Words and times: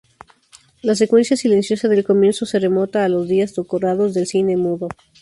La 0.81 0.95
secuencia 0.95 1.37
silenciosa 1.37 1.87
del 1.87 2.03
comienzo 2.03 2.47
se 2.47 2.57
remonta 2.57 3.05
a 3.05 3.07
los 3.07 3.27
días 3.27 3.53
dorados 3.53 4.15
del 4.15 4.25
cine 4.25 4.57
mudo. 4.57 4.87